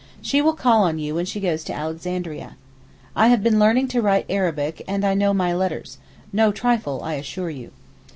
She 0.19 0.41
will 0.41 0.53
call 0.53 0.81
on 0.81 0.97
you 0.97 1.13
when 1.13 1.25
she 1.25 1.39
goes 1.39 1.63
to 1.65 1.75
Alexandria. 1.75 2.55
I 3.15 3.27
have 3.27 3.43
been 3.43 3.59
learning 3.59 3.87
to 3.89 4.01
write 4.01 4.25
Arabic, 4.31 4.81
and 4.87 5.03
know 5.19 5.31
my 5.31 5.53
letters—no 5.53 6.51
trifle, 6.53 7.03
I 7.03 7.13
assure 7.13 7.51
you. 7.51 7.69